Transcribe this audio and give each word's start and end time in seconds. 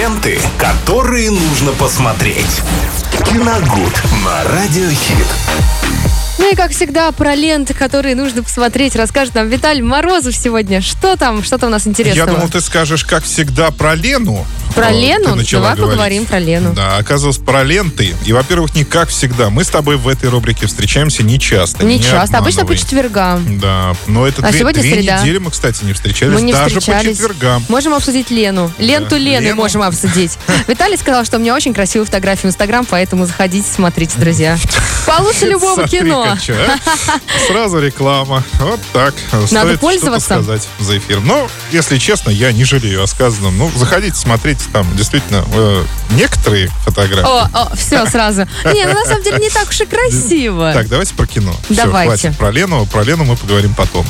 Ленты, 0.00 0.40
которые 0.56 1.30
нужно 1.30 1.72
посмотреть. 1.72 2.62
Киногуд 3.26 4.02
на 4.24 4.44
Радиохит. 4.44 5.26
Ну 6.38 6.50
и, 6.50 6.54
как 6.56 6.70
всегда, 6.70 7.12
про 7.12 7.34
ленты, 7.34 7.74
которые 7.74 8.14
нужно 8.14 8.42
посмотреть, 8.42 8.96
расскажет 8.96 9.34
нам 9.34 9.48
Виталий 9.48 9.82
Морозов 9.82 10.34
сегодня. 10.34 10.80
Что 10.80 11.16
там, 11.16 11.42
что 11.42 11.58
там 11.58 11.68
у 11.68 11.72
нас 11.72 11.86
интересного? 11.86 12.28
Я 12.30 12.34
думал, 12.34 12.48
ты 12.48 12.62
скажешь, 12.62 13.04
как 13.04 13.24
всегда, 13.24 13.70
про 13.72 13.94
Лену. 13.94 14.46
Про 14.74 14.90
Лену? 14.90 15.36
Давай 15.36 15.44
говорить. 15.44 15.80
поговорим 15.84 16.26
про 16.26 16.38
Лену. 16.38 16.72
Да, 16.72 16.96
оказывалось, 16.96 17.38
про 17.38 17.62
ленты. 17.62 18.14
И, 18.24 18.32
во-первых, 18.32 18.74
не 18.74 18.84
как 18.84 19.08
всегда. 19.08 19.50
Мы 19.50 19.64
с 19.64 19.68
тобой 19.68 19.96
в 19.96 20.06
этой 20.08 20.28
рубрике 20.30 20.66
встречаемся 20.66 21.22
не 21.22 21.38
часто. 21.38 21.84
Не 21.84 22.00
часто, 22.02 22.38
обычно 22.38 22.64
по 22.64 22.76
четвергам. 22.76 23.58
Да, 23.58 23.94
но 24.06 24.26
это 24.26 24.42
А 24.46 24.50
две, 24.50 24.60
сегодня 24.60 24.80
две 24.82 24.94
среда. 24.94 25.20
недели 25.20 25.38
мы, 25.38 25.50
кстати, 25.50 25.84
не 25.84 25.92
встречались. 25.92 26.34
Мы 26.34 26.42
не 26.42 26.52
даже 26.52 26.78
встречались. 26.80 27.16
по 27.18 27.22
четвергам. 27.28 27.64
Можем 27.68 27.94
обсудить 27.94 28.30
Лену. 28.30 28.70
Ленту 28.78 29.16
Лены 29.16 29.44
Лену. 29.46 29.56
можем 29.56 29.82
обсудить. 29.82 30.38
Виталий 30.66 30.96
сказал, 30.96 31.24
что 31.24 31.36
у 31.36 31.40
меня 31.40 31.54
очень 31.54 31.74
красивые 31.74 32.06
фотографии 32.06 32.46
в 32.46 32.50
Инстаграм, 32.50 32.84
поэтому 32.86 33.26
заходите, 33.26 33.66
смотрите, 33.70 34.18
друзья. 34.18 34.56
Получше 35.06 35.46
любого 35.46 35.86
кино. 35.88 36.22
а? 36.24 36.38
Сразу 37.48 37.80
реклама. 37.80 38.44
Вот 38.60 38.80
так. 38.92 39.14
Надо 39.50 39.78
пользоваться. 39.78 40.34
сказать 40.34 40.68
за 40.78 40.98
эфир. 40.98 41.20
Но, 41.20 41.48
если 41.72 41.98
честно, 41.98 42.30
я 42.30 42.52
не 42.52 42.64
жалею 42.64 43.02
о 43.02 43.06
сказанном. 43.06 43.56
Ну, 43.58 43.70
заходите, 43.76 44.16
смотрите. 44.16 44.59
Там 44.72 44.86
действительно 44.96 45.44
э, 45.52 45.84
некоторые 46.10 46.68
фотографии. 46.84 47.24
О, 47.24 47.48
о, 47.52 47.76
все 47.76 48.06
сразу. 48.06 48.46
Не, 48.64 48.86
ну 48.86 48.94
на 48.94 49.04
самом 49.04 49.22
деле 49.22 49.38
не 49.38 49.50
так 49.50 49.68
уж 49.68 49.80
и 49.80 49.86
красиво. 49.86 50.72
Так, 50.72 50.88
давайте 50.88 51.14
про 51.14 51.26
кино. 51.26 51.54
Давайте. 51.68 52.08
хватит 52.08 52.38
про 52.38 52.50
Лену. 52.50 52.86
Про 52.86 53.02
Лену 53.02 53.24
мы 53.24 53.36
поговорим 53.36 53.74
потом. 53.74 54.06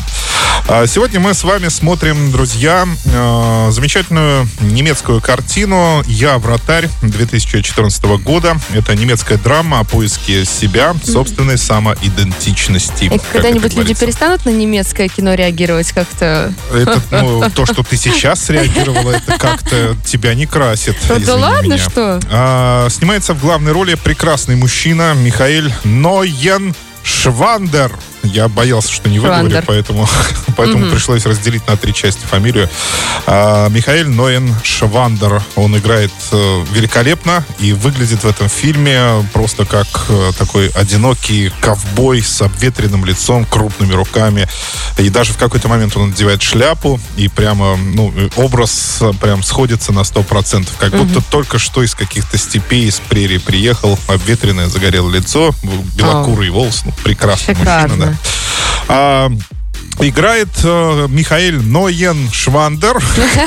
А, 0.68 0.86
Сегодня 0.86 1.20
мы 1.20 1.34
с 1.34 1.42
вами 1.42 1.68
смотрим, 1.68 2.30
друзья, 2.30 2.86
э, 3.04 3.68
замечательную 3.72 4.48
немецкую 4.60 5.20
картину 5.20 6.02
«Я 6.06 6.38
вратарь» 6.38 6.88
2014 7.02 8.18
года. 8.18 8.56
Это 8.72 8.94
немецкая 8.94 9.38
драма 9.38 9.80
о 9.80 9.84
поиске 9.84 10.44
себя, 10.44 10.94
собственной 11.04 11.58
самоидентичности. 11.58 13.04
И 13.04 13.20
когда-нибудь 13.32 13.74
люди 13.74 13.94
перестанут 13.94 14.44
на 14.46 14.50
немецкое 14.50 15.08
кино 15.08 15.34
реагировать 15.34 15.90
как-то? 15.92 16.52
Это, 16.72 17.00
ну, 17.10 17.50
то, 17.50 17.66
что 17.66 17.82
ты 17.82 17.96
сейчас 18.00 18.44
среагировала, 18.44 19.10
это 19.10 19.38
как-то 19.38 19.96
тебя 20.04 20.34
не 20.40 20.46
красит. 20.46 20.96
Да 21.26 21.34
ладно, 21.36 21.74
меня. 21.74 21.78
что? 21.78 22.18
А, 22.30 22.88
снимается 22.88 23.34
в 23.34 23.40
главной 23.40 23.72
роли 23.72 23.94
прекрасный 23.94 24.56
мужчина 24.56 25.12
Михаэль 25.14 25.70
Ноен 25.84 26.74
Швандер. 27.02 27.92
Я 28.22 28.48
боялся, 28.48 28.92
что 28.92 29.08
не 29.08 29.18
выговорю, 29.18 29.62
поэтому, 29.66 30.08
поэтому 30.56 30.90
пришлось 30.90 31.26
разделить 31.26 31.66
на 31.66 31.76
три 31.76 31.94
части 31.94 32.24
фамилию. 32.24 32.68
А, 33.26 33.68
Михаэль 33.68 34.08
Ноен 34.08 34.54
Швандер. 34.62 35.42
Он 35.56 35.76
играет 35.76 36.12
э, 36.32 36.64
великолепно 36.72 37.44
и 37.58 37.72
выглядит 37.72 38.22
в 38.22 38.28
этом 38.28 38.48
фильме 38.48 39.26
просто 39.32 39.64
как 39.64 39.86
э, 40.08 40.32
такой 40.38 40.68
одинокий 40.68 41.52
ковбой 41.60 42.22
с 42.22 42.42
обветренным 42.42 43.04
лицом, 43.04 43.44
крупными 43.44 43.92
руками. 43.92 44.48
И 44.98 45.08
даже 45.08 45.32
в 45.32 45.38
какой-то 45.38 45.68
момент 45.68 45.96
он 45.96 46.10
надевает 46.10 46.42
шляпу, 46.42 47.00
и 47.16 47.28
прямо, 47.28 47.76
ну, 47.76 48.12
образ 48.36 48.98
э, 49.00 49.12
прям 49.20 49.42
сходится 49.42 49.92
на 49.92 50.00
100%. 50.00 50.68
Как 50.78 50.92
будто 50.92 51.22
только 51.30 51.58
что 51.58 51.82
из 51.82 51.94
каких-то 51.94 52.38
степей, 52.38 52.86
из 52.86 53.00
прерий 53.00 53.40
приехал, 53.40 53.98
обветренное 54.08 54.66
загорелое 54.66 55.20
лицо, 55.20 55.54
белокурый 55.96 56.50
волос, 56.50 56.82
ну, 56.84 56.92
прекрасный 57.04 57.54
Шикарно. 57.54 57.88
мужчина, 57.88 58.06
да. 58.06 58.09
А, 58.92 59.30
Играет 60.00 60.48
э, 60.64 61.06
Михаэль 61.10 61.60
Ноен 61.60 62.30
Швандер. 62.32 63.02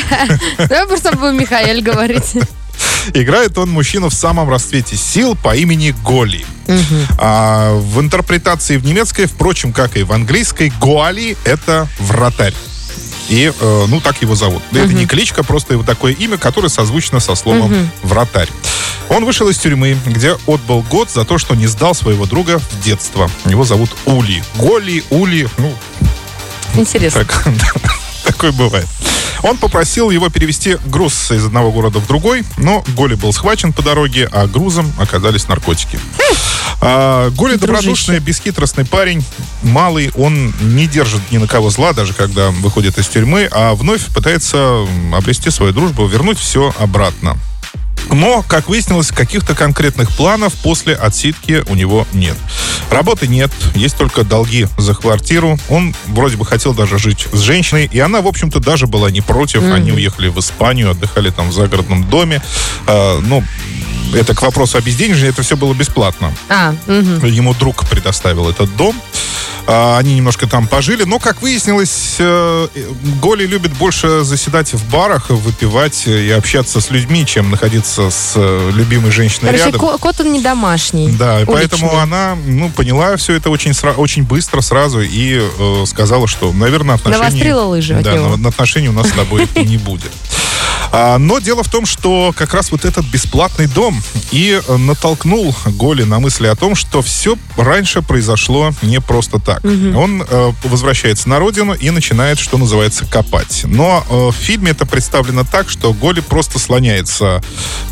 Давай 0.57 0.87
просто 0.87 1.15
будем 1.17 1.39
Михаэль 1.39 1.81
говорить. 1.81 2.35
Играет 3.13 3.57
он 3.57 3.71
мужчину 3.71 4.09
в 4.09 4.13
самом 4.13 4.49
расцвете 4.49 4.95
сил 4.95 5.35
по 5.35 5.55
имени 5.55 5.95
Голи. 6.03 6.45
А 7.17 7.73
в 7.73 7.99
интерпретации 7.99 8.77
в 8.77 8.85
немецкой, 8.85 9.25
впрочем, 9.25 9.73
как 9.73 9.97
и 9.97 10.03
в 10.03 10.11
английской, 10.13 10.71
Гоали— 10.79 11.35
это 11.43 11.87
вратарь. 11.99 12.53
И, 13.29 13.51
э, 13.59 13.85
ну, 13.87 13.99
так 13.99 14.21
его 14.21 14.35
зовут. 14.35 14.61
Это 14.71 14.93
не 14.93 15.07
кличка, 15.07 15.43
просто 15.43 15.73
его 15.73 15.83
такое 15.83 16.13
имя, 16.13 16.37
которое 16.37 16.69
созвучно 16.69 17.19
со 17.19 17.35
словом 17.35 17.89
«вратарь». 18.03 18.49
Он 19.09 19.25
вышел 19.25 19.47
из 19.49 19.57
тюрьмы, 19.57 19.97
где 20.05 20.37
отбыл 20.47 20.81
год 20.89 21.09
за 21.09 21.25
то, 21.25 21.37
что 21.37 21.55
не 21.55 21.67
сдал 21.67 21.93
своего 21.93 22.25
друга 22.25 22.59
в 22.59 22.81
детство. 22.83 23.29
Его 23.45 23.63
зовут 23.63 23.91
Ули. 24.05 24.43
Голи, 24.55 25.03
Ули, 25.09 25.47
ну, 25.57 25.73
Интересно. 26.75 27.25
так, 27.25 27.47
такое 28.23 28.51
бывает. 28.51 28.87
Он 29.43 29.57
попросил 29.57 30.09
его 30.09 30.29
перевести 30.29 30.77
груз 30.85 31.31
из 31.31 31.45
одного 31.45 31.71
города 31.71 31.99
в 31.99 32.07
другой, 32.07 32.43
но 32.57 32.83
Голи 32.95 33.15
был 33.15 33.33
схвачен 33.33 33.73
по 33.73 33.81
дороге, 33.81 34.29
а 34.31 34.47
грузом 34.47 34.91
оказались 34.97 35.47
наркотики. 35.49 35.99
А, 36.79 37.29
Голи 37.31 37.57
добродушный, 37.57 38.19
бесхитростный 38.19 38.85
парень, 38.85 39.23
малый, 39.61 40.11
он 40.15 40.53
не 40.61 40.87
держит 40.87 41.21
ни 41.31 41.37
на 41.37 41.47
кого 41.47 41.69
зла, 41.69 41.93
даже 41.93 42.13
когда 42.13 42.51
выходит 42.51 42.97
из 42.97 43.07
тюрьмы, 43.07 43.49
а 43.51 43.73
вновь 43.75 44.05
пытается 44.13 44.85
обрести 45.13 45.49
свою 45.49 45.73
дружбу, 45.73 46.07
вернуть 46.07 46.39
все 46.39 46.73
обратно. 46.79 47.37
Но, 48.13 48.43
как 48.47 48.69
выяснилось, 48.69 49.11
каких-то 49.11 49.55
конкретных 49.55 50.11
планов 50.11 50.53
после 50.55 50.95
отсидки 50.95 51.63
у 51.67 51.75
него 51.75 52.07
нет. 52.13 52.37
Работы 52.91 53.27
нет, 53.27 53.51
есть 53.75 53.97
только 53.97 54.23
долги 54.23 54.67
за 54.77 54.93
квартиру. 54.93 55.57
Он 55.69 55.95
вроде 56.07 56.37
бы 56.37 56.45
хотел 56.45 56.73
даже 56.73 56.99
жить 56.99 57.27
с 57.31 57.39
женщиной, 57.39 57.89
и 57.91 57.99
она, 57.99 58.21
в 58.21 58.27
общем-то, 58.27 58.59
даже 58.59 58.87
была 58.87 59.09
не 59.09 59.21
против. 59.21 59.63
Они 59.63 59.91
уехали 59.91 60.27
в 60.27 60.39
Испанию, 60.39 60.91
отдыхали 60.91 61.29
там 61.31 61.49
в 61.49 61.53
загородном 61.53 62.09
доме. 62.09 62.41
А, 62.87 63.19
ну, 63.19 63.43
это 64.13 64.35
к 64.35 64.41
вопросу 64.41 64.77
о 64.77 64.81
безденежье, 64.81 65.29
это 65.29 65.41
все 65.41 65.57
было 65.57 65.73
бесплатно. 65.73 66.33
А, 66.49 66.75
мгм. 66.85 67.25
Ему 67.25 67.53
друг 67.53 67.87
предоставил 67.89 68.49
этот 68.49 68.75
дом. 68.75 68.95
А, 69.65 69.97
Они 69.97 70.15
немножко 70.15 70.45
там 70.47 70.67
пожили, 70.67 71.03
но, 71.03 71.19
как 71.19 71.41
выяснилось, 71.41 72.15
э, 72.19 72.67
Голи 73.21 73.45
любит 73.45 73.71
больше 73.73 74.23
заседать 74.23 74.73
в 74.73 74.89
барах, 74.91 75.29
выпивать 75.29 76.05
и 76.05 76.31
общаться 76.31 76.81
с 76.81 76.89
людьми, 76.89 77.25
чем 77.25 77.49
находиться 77.49 78.09
с 78.09 78.33
э, 78.35 78.71
любимой 78.73 79.11
женщиной 79.11 79.47
Короче, 79.47 79.65
рядом. 79.65 79.79
ко- 79.79 79.97
кот 79.97 80.19
он 80.19 80.33
не 80.33 80.41
домашний. 80.41 81.11
Да, 81.11 81.35
уличный. 81.35 81.53
поэтому 81.53 81.97
она, 81.97 82.35
ну, 82.45 82.69
поняла 82.69 83.15
все 83.15 83.33
это 83.33 83.49
очень, 83.49 83.71
очень 83.97 84.23
быстро, 84.23 84.59
сразу, 84.61 84.99
и 85.01 85.39
э, 85.57 85.83
сказала, 85.87 86.27
что, 86.27 86.51
наверное, 86.51 86.95
отношений... 86.95 87.23
Навострила 87.23 87.61
лыжи 87.63 87.99
Да, 88.03 88.15
на 88.37 88.49
отношений 88.49 88.89
у 88.89 88.93
нас 88.93 89.07
с 89.07 89.13
тобой 89.13 89.47
не 89.55 89.77
будет. 89.77 90.11
А, 90.95 91.17
но 91.17 91.39
дело 91.39 91.63
в 91.63 91.69
том, 91.69 91.87
что 91.87 92.31
как 92.37 92.53
раз 92.53 92.71
вот 92.71 92.85
этот 92.85 93.03
бесплатный 93.05 93.65
дом 93.65 93.99
и 94.31 94.61
э, 94.65 94.77
натолкнул 94.77 95.55
Голи 95.65 96.03
на 96.03 96.19
мысли 96.19 96.45
о 96.45 96.55
том, 96.55 96.75
что 96.75 97.01
все 97.01 97.35
раньше 97.57 98.03
произошло 98.03 98.71
не 98.83 99.01
просто 99.01 99.39
так. 99.39 99.65
Он 99.65 100.21
э, 100.21 100.51
возвращается 100.63 101.29
на 101.29 101.39
родину 101.39 101.73
и 101.73 101.89
начинает, 101.89 102.37
что 102.37 102.59
называется, 102.59 103.07
копать. 103.07 103.63
Но 103.65 104.05
э, 104.07 104.13
в 104.27 104.33
фильме 104.33 104.69
это 104.71 104.85
представлено 104.85 105.43
так, 105.51 105.67
что 105.67 105.93
Голи 105.93 106.19
просто 106.19 106.59
слоняется 106.59 107.41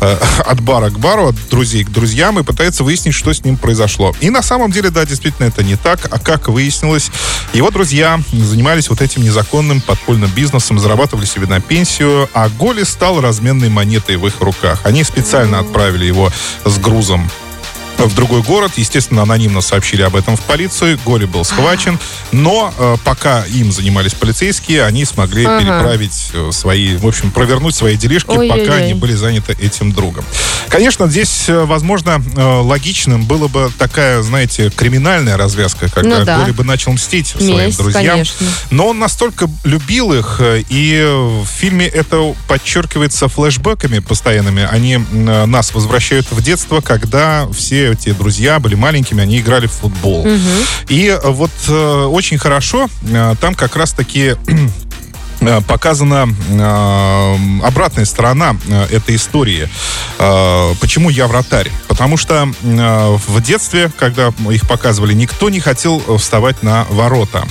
от 0.00 0.60
бара 0.60 0.90
к 0.90 0.98
бару, 1.00 1.28
от 1.28 1.48
друзей 1.50 1.82
к 1.82 1.90
друзьям 1.90 2.38
и 2.38 2.44
пытается 2.44 2.84
выяснить, 2.84 3.14
что 3.14 3.32
с 3.32 3.44
ним 3.44 3.56
произошло. 3.56 4.14
И 4.20 4.30
на 4.30 4.42
самом 4.42 4.70
деле, 4.70 4.90
да, 4.90 5.04
действительно, 5.04 5.46
это 5.46 5.64
не 5.64 5.74
так. 5.74 6.06
А 6.08 6.20
как 6.20 6.48
выяснилось, 6.48 7.10
его 7.52 7.70
друзья 7.70 8.20
занимались 8.32 8.88
вот 8.88 9.02
этим 9.02 9.22
незаконным 9.22 9.80
подпольным 9.80 10.30
бизнесом, 10.30 10.78
зарабатывали 10.78 11.26
себе 11.26 11.48
на 11.48 11.60
пенсию, 11.60 12.28
а 12.32 12.48
Голи 12.48 12.84
стал 12.92 13.20
разменной 13.20 13.70
монетой 13.70 14.16
в 14.16 14.26
их 14.26 14.40
руках. 14.40 14.80
Они 14.84 15.02
специально 15.02 15.58
отправили 15.58 16.04
его 16.04 16.30
с 16.64 16.78
грузом 16.78 17.28
в 18.06 18.14
другой 18.14 18.42
город. 18.42 18.72
Естественно, 18.76 19.22
анонимно 19.22 19.60
сообщили 19.60 20.02
об 20.02 20.16
этом 20.16 20.36
в 20.36 20.40
полицию. 20.42 20.98
Голи 21.04 21.24
был 21.24 21.44
схвачен. 21.44 21.98
Но 22.32 22.72
э, 22.76 22.96
пока 23.04 23.44
им 23.44 23.72
занимались 23.72 24.14
полицейские, 24.14 24.84
они 24.84 25.04
смогли 25.04 25.44
Ага. 25.44 25.60
переправить 25.60 26.30
э, 26.32 26.50
свои, 26.52 26.96
в 26.96 27.06
общем, 27.06 27.30
провернуть 27.30 27.74
свои 27.74 27.96
делишки, 27.96 28.30
Ой-ой-ой. 28.30 28.60
пока 28.60 28.76
они 28.76 28.94
были 28.94 29.14
заняты 29.14 29.52
этим 29.60 29.92
другом. 29.92 30.24
Конечно, 30.68 31.06
здесь, 31.08 31.48
э, 31.48 31.64
возможно, 31.64 32.22
э, 32.36 32.42
логичным 32.60 33.24
было 33.24 33.48
бы 33.48 33.70
такая, 33.78 34.22
знаете, 34.22 34.70
криминальная 34.70 35.36
развязка, 35.36 35.88
когда 35.90 36.20
Ну 36.20 36.24
да. 36.24 36.38
Голи 36.40 36.52
бы 36.52 36.64
начал 36.64 36.92
мстить 36.92 37.28
своим 37.28 37.56
Месть, 37.58 37.78
друзьям. 37.78 38.04
конечно. 38.04 38.46
Но 38.70 38.88
он 38.88 38.98
настолько 38.98 39.48
любил 39.64 40.12
их, 40.12 40.36
э, 40.40 40.62
и 40.68 41.02
в 41.42 41.46
фильме 41.46 41.86
это 41.86 42.34
подчеркивается 42.48 43.28
флешбэками 43.28 43.98
постоянными. 43.98 44.66
Они 44.70 44.96
нас 45.46 45.74
возвращают 45.74 46.30
в 46.30 46.40
детство, 46.42 46.80
когда 46.80 47.46
все 47.52 47.91
эти 47.92 48.12
друзья 48.12 48.58
были 48.58 48.74
маленькими, 48.74 49.22
они 49.22 49.38
играли 49.38 49.66
в 49.66 49.72
футбол. 49.72 50.26
И 50.88 51.06
э, 51.08 51.28
вот 51.28 51.50
э, 51.68 52.04
очень 52.04 52.38
хорошо 52.38 52.88
э, 53.02 53.34
там 53.40 53.54
как 53.54 53.76
раз-таки 53.76 54.36
показана 55.66 56.28
э, 56.50 57.36
обратная 57.64 58.04
сторона 58.04 58.56
э, 58.68 58.86
этой 58.96 59.16
истории. 59.16 59.68
Э, 60.18 60.74
почему 60.80 61.10
я 61.10 61.26
вратарь? 61.26 61.70
Потому 61.88 62.16
что 62.16 62.48
э, 62.62 63.16
в 63.26 63.40
детстве, 63.42 63.90
когда 63.98 64.32
их 64.50 64.66
показывали, 64.68 65.14
никто 65.14 65.50
не 65.50 65.60
хотел 65.60 66.02
вставать 66.18 66.62
на 66.62 66.84
ворота. 66.90 67.44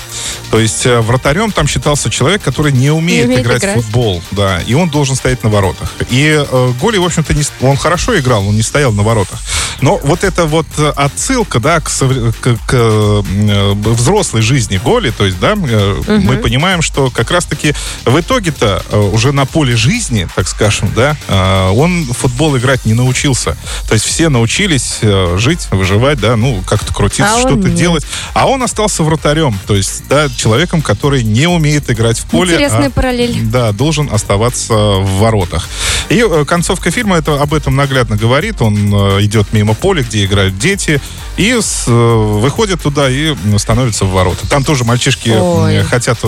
То 0.52 0.60
есть 0.60 0.86
э, 0.86 1.00
вратарем 1.02 1.52
там 1.52 1.68
считался 1.68 2.10
человек, 2.10 2.42
который 2.42 2.72
не 2.72 2.92
умеет, 2.92 3.28
Не 3.28 3.34
умеет 3.34 3.46
играть, 3.46 3.64
играть. 3.64 3.78
в 3.78 3.82
футбол, 3.82 4.22
да, 4.32 4.60
и 4.62 4.74
он 4.74 4.90
должен 4.90 5.16
стоять 5.16 5.44
на 5.44 5.50
воротах. 5.50 5.92
И 6.10 6.46
э, 6.50 6.74
Голи, 6.80 6.98
в 6.98 7.06
общем-то, 7.06 7.34
не, 7.34 7.44
он 7.62 7.78
хорошо 7.78 8.18
играл, 8.20 8.48
он 8.48 8.56
не 8.56 8.62
стоял 8.64 8.92
на 8.92 9.04
воротах. 9.04 9.40
Но 9.82 9.98
вот 10.04 10.24
эта 10.24 10.46
вот 10.46 10.68
э, 10.78 10.90
отсылка, 10.96 11.60
да, 11.60 11.80
к, 11.80 11.90
к- 11.90 12.58
к, 12.68 12.74
э, 12.74 13.74
взрослой 13.76 14.42
жизни 14.42 14.80
Голи, 14.84 15.12
то 15.12 15.26
есть, 15.26 15.40
да, 15.40 15.54
э, 15.56 16.02
мы 16.08 16.38
понимаем, 16.38 16.82
что 16.82 17.10
как 17.10 17.32
раз-таки 17.32 17.74
в 18.06 18.20
итоге-то 18.20 18.84
э, 18.90 18.98
уже 18.98 19.32
на 19.32 19.46
поле 19.46 19.76
жизни, 19.76 20.28
так 20.36 20.48
скажем, 20.48 20.92
да, 20.96 21.16
э, 21.28 21.70
он 21.70 22.06
футбол 22.14 22.58
играть 22.58 22.86
не 22.86 22.94
научился. 22.94 23.58
То 23.88 23.94
есть 23.94 24.06
все 24.06 24.30
научились 24.30 25.00
э, 25.02 25.36
жить, 25.38 25.68
выживать, 25.72 26.20
да, 26.20 26.36
ну, 26.36 26.62
как-то 26.66 26.94
крутиться, 26.94 27.36
А 27.36 27.40
что-то 27.40 27.70
делать. 27.70 28.06
А 28.34 28.48
он 28.48 28.64
остался 28.64 29.04
вратарем, 29.04 29.58
то 29.68 29.76
есть, 29.76 30.04
да, 30.10 30.28
человеком, 30.30 30.82
который 30.82 31.24
не 31.24 31.48
умеет 31.48 31.90
играть 31.90 32.20
в 32.20 32.26
поле. 32.26 32.54
Интересная 32.54 32.88
а- 32.88 32.92
параллель. 32.92 33.42
да, 33.44 33.72
должен 33.72 34.10
оставаться 34.12 34.74
в 34.74 35.20
воротах. 35.20 35.68
И 36.10 36.26
концовка 36.48 36.92
фильма 36.92 37.18
это, 37.18 37.42
об 37.42 37.54
этом 37.54 37.76
наглядно 37.76 38.18
говорит. 38.18 38.62
Он 38.62 38.76
идет 39.24 39.54
мимо 39.54 39.74
поля, 39.74 40.04
где 40.04 40.26
играют 40.26 40.58
дети, 40.58 41.02
и 41.38 41.58
с- 41.60 41.88
выходит 41.88 42.82
туда 42.82 43.10
и 43.10 43.36
становится 43.58 44.06
в 44.06 44.12
ворота. 44.12 44.48
Там 44.50 44.64
тоже 44.64 44.84
мальчишки 44.84 45.30
Ой. 45.30 45.84
хотят 45.84 46.20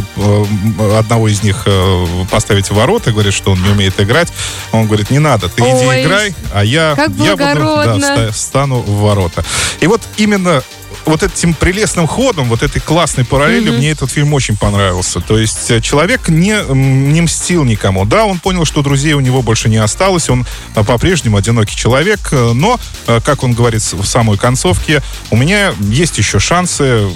одного 0.98 1.28
из 1.28 1.43
них 1.44 1.64
э, 1.66 2.06
поставить 2.32 2.70
в 2.70 2.76
ворота, 2.76 3.12
говорят, 3.12 3.34
что 3.34 3.52
он 3.52 3.62
не 3.62 3.70
умеет 3.70 4.00
играть. 4.00 4.32
Он 4.72 4.88
говорит, 4.88 5.12
не 5.12 5.20
надо, 5.20 5.50
ты 5.50 5.64
Ой. 5.64 5.70
иди 5.70 6.04
играй, 6.04 6.36
а 6.54 6.64
я, 6.64 6.96
я 7.18 7.36
буду 7.36 8.00
да, 8.00 8.32
стану 8.32 8.80
в 8.80 9.02
ворота. 9.02 9.44
И 9.80 9.88
вот 9.88 10.02
именно 10.18 10.64
вот 11.06 11.24
этим 11.24 11.54
прелестным 11.54 12.08
ходом, 12.08 12.48
вот 12.50 12.64
этой 12.64 12.80
классной 12.80 13.26
параллелью 13.26 13.74
мне 13.74 13.92
этот 13.92 14.12
фильм 14.12 14.34
очень 14.34 14.58
понравился. 14.58 15.20
То 15.20 15.38
есть 15.38 15.70
э, 15.72 15.82
человек 15.82 16.30
не, 16.30 16.56
не 16.74 17.22
мстил 17.22 17.64
никому. 17.64 18.06
Да, 18.06 18.26
он 18.26 18.40
понял, 18.40 18.66
что 18.66 18.82
друзей 18.82 19.14
у 19.14 19.20
него 19.20 19.42
больше 19.42 19.70
не 19.70 19.78
осталось, 19.78 20.30
он 20.30 20.46
э, 20.76 20.84
по-прежнему 20.84 21.38
одинокий 21.38 21.76
человек, 21.76 22.30
э, 22.32 22.54
но, 22.54 22.80
как 23.06 23.44
он 23.44 23.54
говорит 23.54 23.82
в 23.82 24.06
самой 24.06 24.38
концовке, 24.38 25.02
у 25.32 25.38
меня 25.38 25.74
есть 25.80 26.18
еще 26.18 26.40
шансы, 26.40 27.08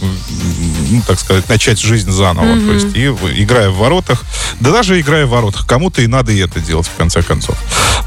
ну, 0.89 1.01
так 1.07 1.19
сказать, 1.19 1.47
начать 1.49 1.79
жизнь 1.79 2.11
заново. 2.11 2.59
То 2.59 2.73
есть, 2.73 2.95
и 2.95 3.07
играя 3.41 3.69
в 3.69 3.77
воротах, 3.77 4.23
да 4.59 4.71
даже 4.71 4.99
играя 4.99 5.25
в 5.25 5.29
воротах, 5.29 5.65
кому-то 5.65 6.01
и 6.01 6.07
надо 6.07 6.31
и 6.31 6.39
это 6.39 6.59
делать, 6.59 6.87
в 6.87 6.95
конце 6.95 7.21
концов. 7.21 7.57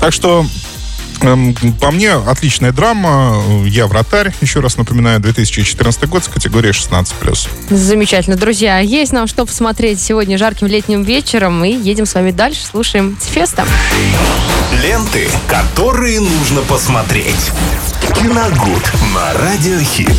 Так 0.01 0.13
что 0.13 0.47
По 1.21 1.91
мне, 1.91 2.13
отличная 2.13 2.73
драма. 2.73 3.43
Я 3.67 3.87
вратарь, 3.87 4.33
еще 4.41 4.61
раз 4.61 4.77
напоминаю, 4.77 5.21
2014 5.21 6.09
год 6.09 6.25
с 6.25 6.29
категорией 6.29 6.73
16+. 6.73 7.49
Замечательно. 7.71 8.37
Друзья, 8.37 8.79
есть 8.79 9.13
нам 9.13 9.27
что 9.27 9.45
посмотреть 9.45 10.01
сегодня 10.01 10.39
жарким 10.39 10.67
летним 10.67 11.03
вечером. 11.03 11.65
И 11.65 11.73
едем 11.73 12.07
с 12.07 12.15
вами 12.15 12.31
дальше, 12.31 12.65
слушаем 12.65 13.17
Феста. 13.21 13.65
Ленты, 14.83 15.29
которые 15.47 16.21
нужно 16.21 16.63
посмотреть. 16.63 17.51
Киногуд 18.15 18.93
на 19.15 19.35
Радиохит. 19.35 20.17